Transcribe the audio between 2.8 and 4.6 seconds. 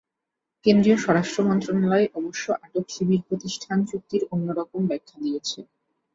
শিবির প্রতিষ্ঠান যুক্তির অন্য